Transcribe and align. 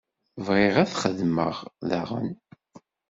Bɣiɣ 0.45 0.75
ad 0.83 0.87
t-xedmeɣ 0.89 1.57
daɣen. 1.89 2.29